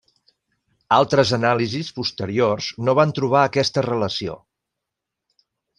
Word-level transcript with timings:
Altres 0.95 1.33
anàlisis 1.37 1.93
posteriors 1.99 2.71
no 2.89 2.99
van 3.01 3.15
trobar 3.21 3.47
aquesta 3.51 3.87
relació. 3.91 4.39